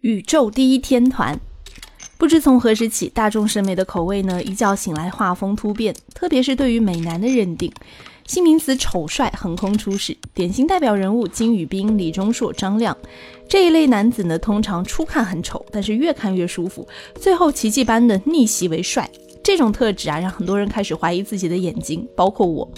[0.00, 1.38] 宇宙第一天团。
[2.16, 7.70] 不知从何时起，大众审美的口味呢，一觉醒来画风突变，特别是对于美男的认定。
[8.26, 12.96] 新名词“丑帅”横空出世，典型代表人物金宇彬、李钟硕、张亮
[13.46, 16.86] 这一类男子呢，通常初看很丑，但是越看越舒服，
[17.16, 19.10] 最后奇迹般的逆袭为帅。
[19.42, 22.70] 这种特质啊，让很多人开始怀疑自己的眼睛，包括我。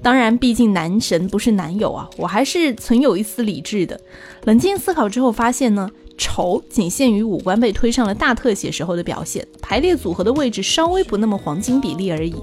[0.00, 4.00] 当然，毕竟男神不是男友啊，我还是存有一丝理智的。
[4.44, 5.90] 冷静思考之后，发现呢。
[6.16, 12.34] 丑仅限于五官被推上了大特写时候的表现，排列组合的位置稍微不那么黄金比例而已。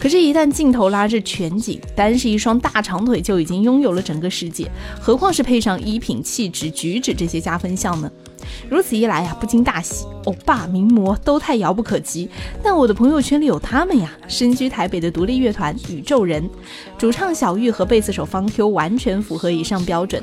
[0.00, 8.10] 可是，一旦镜头拉至全景，单是一双大长腿就已经拥有了整个世界，何况是配上衣品、气质、举止这些加分项呢？
[8.68, 12.28] 如此一来呀，不禁大喜，欧巴、名模都太遥不可及。
[12.62, 14.10] 但我的朋友圈里有他们呀！
[14.26, 16.48] 身居台北的独立乐团宇宙人，
[16.98, 20.22] 主唱小玉和贝斯手方 Q 完全符合以上标准。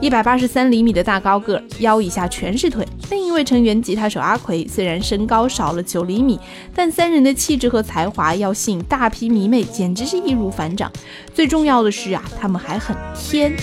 [0.00, 2.86] 一百八十三厘米的大高个，腰以下全是腿。
[3.10, 6.40] 另一位成员吉他手阿奎，虽然身高少了九厘米，
[6.74, 10.90] 但三人的气质和才华要吸引大批迷妹，简直是易如反掌。
[11.32, 13.54] 最重要的是啊，他们还很天。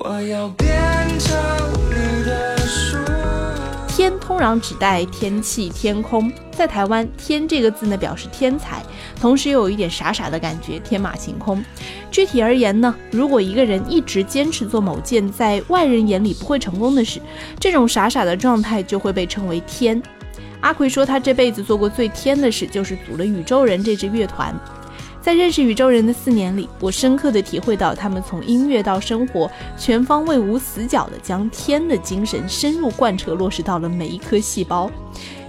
[0.00, 0.68] 我要变
[1.18, 1.36] 成
[1.88, 2.56] 你的
[3.88, 6.32] 天通常指代天气、天空。
[6.52, 8.80] 在台湾，“天”这个字呢，表示天才，
[9.20, 11.64] 同时又有一点傻傻的感觉，天马行空。
[12.12, 17.20] 具体而言呢，如果一个人一直坚持做某件在外人眼里不会成功的事，
[17.58, 20.00] 这种傻傻的状态就会被称为“天”。
[20.62, 24.54] 阿奎说，他这辈子做过最天的事，就是组了宇宙人这支乐团。
[25.28, 34.90] 在认识宇宙人的四年里，我深刻的体会到他们从音乐到生活，全方位无死角的将天的精神深入贯彻落实到了每一颗细胞。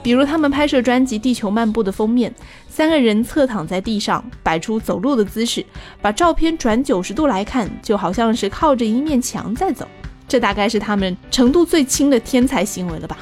[0.04, 2.36] 比如他们拍摄专辑《地球漫步》的封面，
[2.68, 5.66] 三个人侧躺在地上，摆出走路的姿势，
[6.02, 9.88] 把照片转九十度来看，就好像是靠着一面墙在走。
[10.28, 13.18] 这大概是他们程度最轻的天才行为了吧。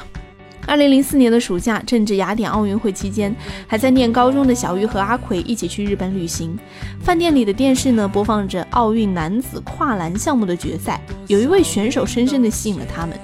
[0.67, 3.33] 二零零四年的暑假，正值雅典奥运会期间，
[3.65, 6.59] 还在念高中的小玉和阿奎一起去日本旅行。
[6.99, 13.17] 饭店里的电视呢，播放着奥运男子跨栏项目的决赛，有一位选手深深地吸引了他们。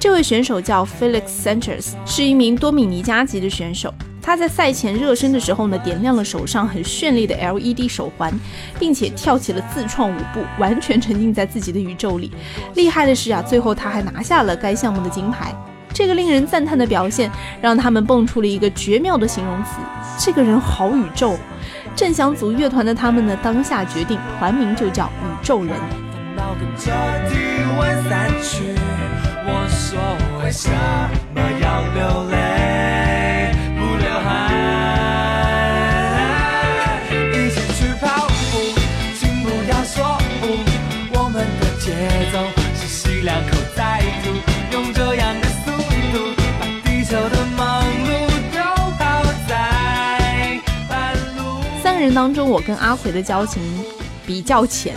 [0.00, 3.94] 这位选手叫 Felix Sanchez，是一名多米尼加籍的选手。
[4.20, 8.32] 他在赛前热身的时候呢，点亮了手上很绚丽的 LED 手环，
[8.80, 12.32] 并且跳起了自创舞步，完全沉浸在自己的宇宙里。
[12.74, 15.54] 厉害的是啊，最后他还拿下了该项目的金牌。
[16.00, 17.30] 这个令人赞叹的表现，
[17.60, 19.72] 让他们蹦出了一个绝妙的形容词：
[20.18, 21.36] 这个人好宇宙。
[21.94, 25.74] 正想组乐团的他们呢，当下决定团名就叫宇宙人。
[29.46, 30.00] 我说，
[30.42, 30.70] 为什
[31.34, 31.40] 么
[52.00, 53.62] 人当中，我跟阿奎的交情
[54.26, 54.96] 比较浅，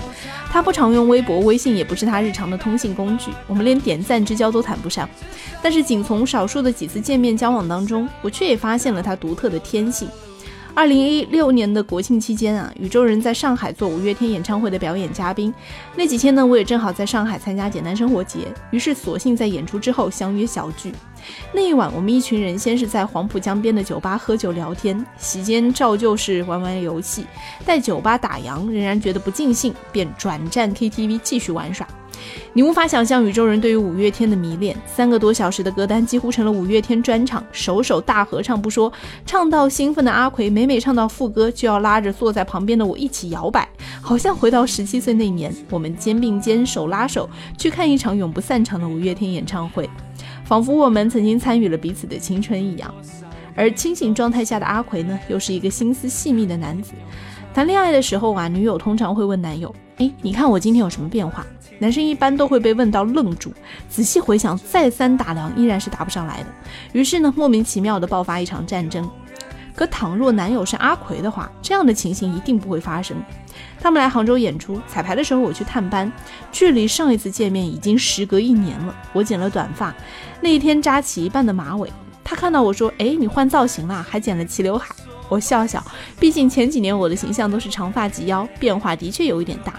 [0.50, 5.10] 他不常用微博、微信，也不是他日常的通信工具，我们连点赞之交都谈不上。
[5.62, 10.08] 但是，仅从少数的几次见面交往当中，我却也发现了他独特的天性。
[10.76, 15.54] 二零一六年的国庆期间啊，宇宙人在上海做五月天演唱会的表演嘉宾。
[15.96, 18.40] 那几天呢，我也正好在上海参加简单生活节，
[18.72, 20.92] 于是索性在演出之后相约小聚。
[21.54, 27.28] 那一晚，我们一群人先是在黄浦江边的酒吧喝酒聊天，席间照旧是玩玩游戏。
[27.64, 31.88] 待酒吧打烊，仍然觉得不尽兴，便转战 KTV 继续玩耍。
[32.54, 38.92] 你无法想象宇宙人对于五月天的迷恋，三个多小时的歌单几乎成了五月天专场，首首大合唱不说，
[39.26, 43.68] 唱到兴奋的阿奎每每唱到副歌，就要拉着坐在旁边的我一起摇摆，
[44.02, 49.90] 好像回到十七岁那年，我们肩并肩手拉手去看一场永不散场的五月天演唱会，
[50.46, 52.94] 仿佛我们曾经参与了彼此的青春一样。
[53.56, 56.94] 而清醒状态下的阿奎呢，又是一个心思细密的男子。
[57.54, 61.46] 谈恋爱的时候啊，女友通常会问男友：“哎，你看我今天有什么变化？”
[61.80, 63.54] 男生一般都会被问到愣住，
[63.90, 66.48] 仔细回想，再三打量，依然是答不上来的。
[66.94, 69.10] 于是呢，莫名其妙的爆发一场战争。
[69.76, 73.18] 可倘若男友是阿奎的话，这样的情形一定不会发生。
[73.82, 76.12] 他们来杭州演出，彩排的时候我去探班，
[76.52, 78.96] 距离上一次见面已经时隔一年了。
[79.12, 79.94] 我剪了短发，
[80.42, 81.92] 那一天扎起一半的马尾。
[82.24, 84.94] 他看到我说：“哎，你换造型了，还剪了齐刘海。”
[85.28, 85.84] 我笑笑，
[86.20, 89.74] 毕竟前几年我的形象都是长发及腰，变化的确有一点大。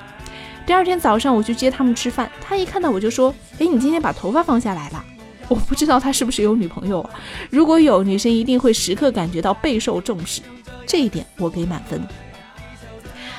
[0.66, 5.04] 第二天早上我去接他们吃饭，他一看到我就说：“哎，你今天把头发放下来了。
[5.48, 7.10] ”我不知道他是不是有女朋友啊？
[7.50, 10.40] 如果有，女生一定会时刻感觉到备受重视，
[10.86, 12.00] 这一点我给满分。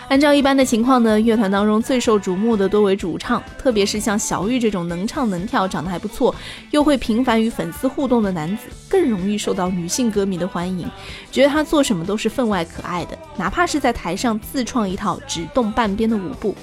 [0.08, 6.34] 按照一般的情况呢，乐团当中最受瞩目的多为主唱，特别是像小玉这种能唱能跳、长得还不错，
[6.70, 10.88] 又会频繁与粉丝互动的男子，更容易受到女性歌迷的欢迎，
[11.32, 16.56] 觉得他做什么都是分外可爱的，哪怕是在台上自创一套只动半边的舞步。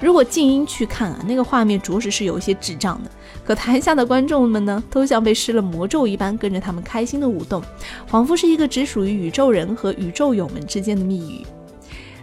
[0.00, 3.10] 如果静音去看啊，那个画面着实是有一些智障的。
[3.44, 7.62] 可台下的观众们呢，都像被施了魔咒一般，跟着他们开心的舞动，
[8.06, 11.44] 仿佛是一个只属于宇宙人和宇宙友们之间的密语。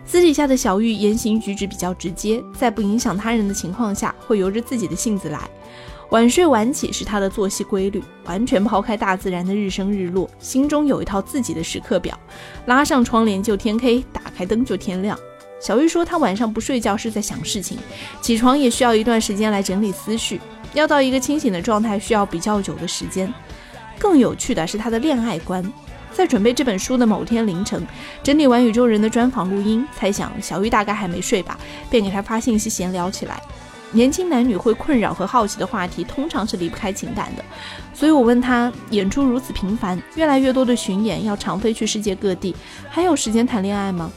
[0.05, 5.49] 私底下的小玉言行举止比较直接，在不影响他人的情况下，会由着自己的性子来。
[6.11, 12.17] 晚睡晚起是他的作息规律，完全抛开大自然的日升日落，心中有一套自己的时刻表。
[12.67, 15.17] 拉上窗帘就天黑，打开灯就天亮。
[15.59, 17.77] 小玉说，她晚上不睡觉是在想事情，
[18.21, 20.39] 起床也需要一段时间来整理思绪，
[20.73, 23.33] 要到一个清醒的状态需要比较久的时间。
[23.97, 25.63] 更有趣的是她的恋爱观。
[26.13, 27.85] 在准备这本书的某天凌晨，
[28.23, 31.59] 整理完宇宙人的专访录音，猜想小玉大概还没睡吧，
[31.89, 33.41] 便给他发信息闲聊起来。
[33.91, 37.43] 年轻男女会困扰和好奇的话题，通常是离不开情感的，
[37.93, 42.55] 所以我问他，演出如此频繁，越来越多的巡演，要常飞去世界各地，
[42.89, 44.09] 还有时间谈恋爱吗？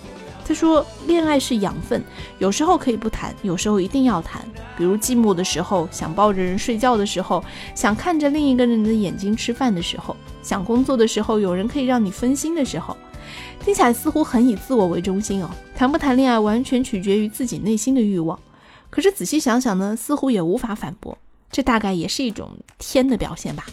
[0.48, 2.02] 他说：“恋爱是养分，
[2.38, 4.42] 有时候可以不谈，有时候一定要谈。
[4.78, 12.96] 比如寂寞的时候，想抱着人睡觉的时候，想看着另一个人的眼睛吃饭的时候，想工作的时候，有人可以让你分心的时候。
[13.62, 15.50] 听起来似乎很以自我为中心哦。
[15.76, 18.40] 谈不谈恋爱，完全取决于自己内心的欲望。
[18.88, 21.18] 可是仔细想想呢，似乎也无法反驳，
[21.52, 23.66] 这大概也是一种天的表现吧。”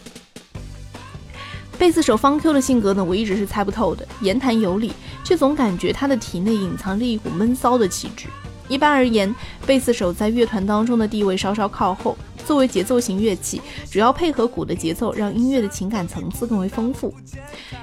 [1.78, 4.06] 贝斯手方 Q 的性格呢，我一直是猜不透的。
[4.20, 4.92] 言谈有理，
[5.22, 8.26] 却总感觉他的体内隐藏着一股闷骚的气质。
[8.66, 9.32] 一般而言，
[9.66, 12.16] 贝斯手在乐团当中的地位稍稍靠后。
[12.46, 17.12] 作为节奏型乐器，主要配合鼓的节奏，让音乐的情感层次更为丰富。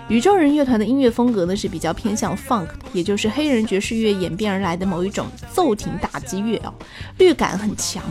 [0.07, 6.73] 宇宙人乐团的音乐风格呢，是比较偏向 funk，也就是黑人爵士乐演变而来的某一种奏停打击乐啊，
[7.17, 8.01] 律感很强。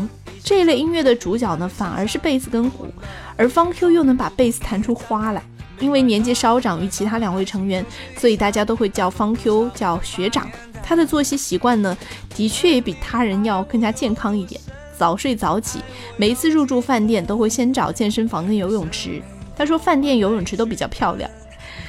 [0.45, 2.87] 这一类音乐的主角呢，反而是贝斯跟鼓，
[3.35, 5.43] 而方 Q 又能把贝斯弹出花来。
[5.83, 7.85] 因为年纪稍长于其他两位成员，
[8.17, 10.49] 所以大家都会叫方 Q 叫学长。
[10.83, 11.97] 他的作息习惯呢，
[12.35, 14.61] 的确也比他人要更加健康一点，
[14.97, 15.81] 早睡早起。
[16.17, 19.21] 每一次入住饭店都会先找健身房跟游泳池。
[19.57, 21.29] 他说饭店游泳池都比较漂亮。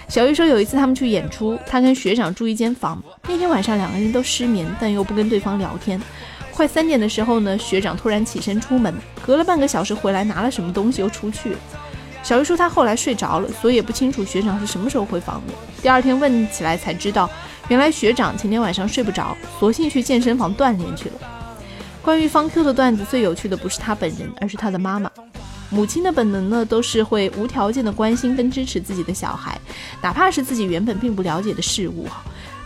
[0.07, 3.01] 小玉说有一次他们去演出，他跟学长住一间房。
[3.28, 6.01] 那天晚上两个人都失眠，但又不跟对方聊天。
[6.51, 8.94] 快三点的时候呢，学长突然起身出门，
[9.25, 11.56] 隔了半个小时回来拿了什么东西又出去。
[12.24, 15.54] 小鱼说他后来睡着了，所以也不清楚学长是什么时候回房的。
[15.81, 17.30] 第二天问起来才知道，
[17.68, 21.16] 原来学长前天晚上睡不着，索性去健身房锻炼去了。
[22.02, 25.12] 关于方 Q 的段子，最有趣的不是他本人，而是他的妈妈。
[25.70, 29.60] 母亲的本能呢，都是会无条件的关心跟支持自己的小孩，
[30.02, 32.08] 哪怕是自己原本并不了解的事物。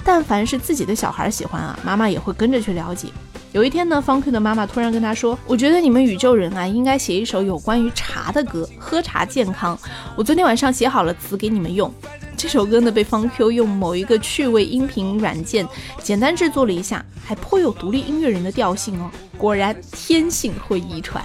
[0.04, 3.08] 但凡是自己的小孩喜欢啊，妈妈也会跟着去了解。
[3.54, 9.78] 有一天呢，方 Q 的妈妈突然跟他说：“我觉得你们宇宙人啊，应该写一首有关于茶的歌，喝茶健康。
[10.16, 11.92] 我昨天晚上写好了词给你们用。
[12.36, 15.66] 这首歌呢，被方 Q 用某一个趣味音频软件
[16.04, 19.10] 简单制作了一下，还颇有独立音乐人的调性哦。
[19.38, 21.24] 果然，天性会遗传。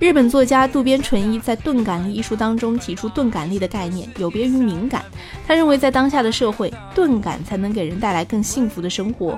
[0.00, 5.04] 日本作家渡边淳一在《钝感力》一书当中提出钝感力的概念，有别于敏感。
[5.46, 9.36] 他认为，在当下的社会，钝感才能给人带来更幸福的生活。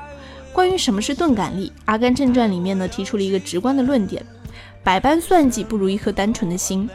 [0.52, 4.24] 关于什么是钝感力，《阿甘正传》里面呢提出了一个直观的论点：
[4.82, 6.88] 百般算计不如一颗单纯的心。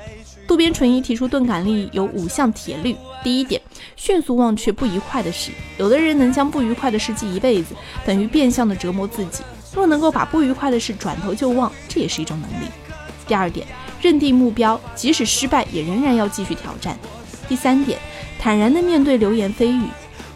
[0.48, 2.96] 渡边淳一提出钝感力有五项铁律。
[3.24, 3.60] 第一点，
[3.96, 5.50] 迅速忘却不愉快的事。
[5.78, 7.74] 有的人能将不愉快的事记一辈子，
[8.06, 9.42] 等于变相的折磨自己。
[9.74, 12.68] 若能够把不愉快的事转头就忘，这也是一种能力。
[13.28, 13.66] 第二点，
[14.00, 16.96] 认定目标，即使失败也仍然要继续挑战。
[17.50, 17.98] 第三点，
[18.38, 19.88] 坦然的面对流言蜚语。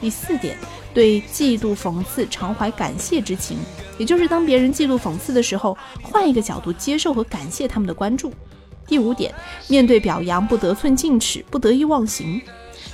[0.02, 0.58] 第四点。
[1.00, 3.58] 对嫉妒、讽刺常怀感谢之情，
[3.98, 8.34] 也就是当别人嫉妒、讽刺的时候，换一个角度接受和感谢他们的关注。
[8.86, 9.34] 第五点，
[9.70, 12.42] 面对表扬不得寸进尺，不得意忘形。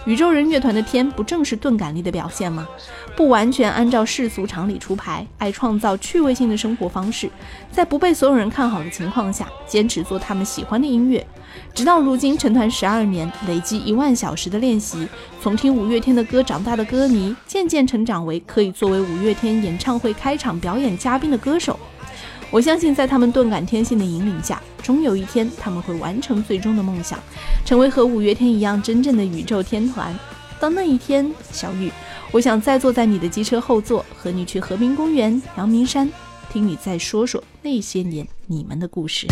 [0.06, 2.68] 宇宙人乐团的天不正是钝感力的表现吗？
[3.16, 7.30] 不完全按照世俗常理出牌，爱创造趣味性的生活方式，
[7.72, 11.26] 在不被所有人看好的情况下，坚持做他们喜欢的音乐。
[11.74, 15.08] 直到如今，成团十二年，累计一万小时的练习，
[15.42, 21.80] 从听五月天的歌长大的歌迷，渐渐成长为可以作为五月天演唱会开场表演嘉宾的歌手。
[22.56, 27.20] 我相信，在他们顿感天性的引领下，终有一天他们会完成最终的梦想，
[27.66, 30.18] 成为和五月天一样真正的宇宙天团。
[30.58, 31.92] 到那一天，小雨，
[32.32, 36.10] 我想再坐在你的机车后座，和你去和平公园、阳明山，
[36.50, 39.28] 听你再说说那些年你们的故事。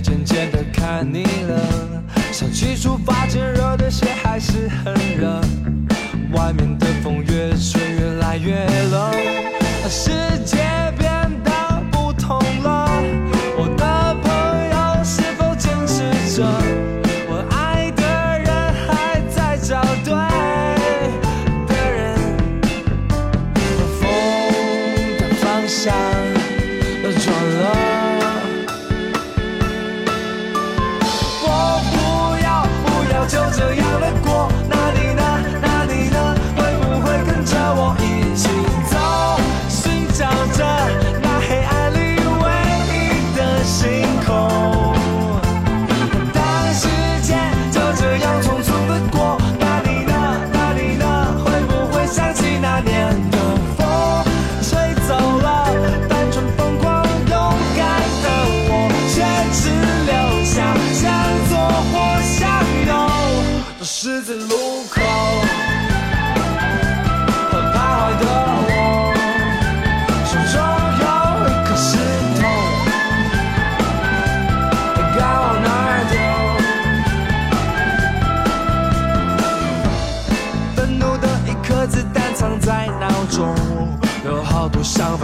[0.00, 2.02] 渐渐的看腻了，
[2.32, 5.40] 想去出发，前热的鞋还是很热。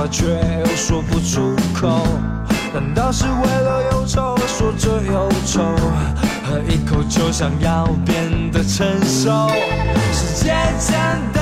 [0.09, 0.25] 却
[0.61, 2.07] 又说不出口。
[2.73, 5.63] 难道是为了忧愁说着忧愁，
[6.45, 9.49] 喝一口就想要变得成熟？
[10.13, 11.36] 时间真的。